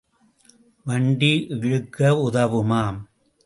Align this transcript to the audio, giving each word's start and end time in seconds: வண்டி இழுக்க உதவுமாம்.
வண்டி 0.85 1.31
இழுக்க 1.49 2.29
உதவுமாம். 2.31 2.99